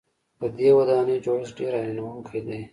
[0.39, 2.61] د دې ودانۍ جوړښت ډېر حیرانوونکی دی.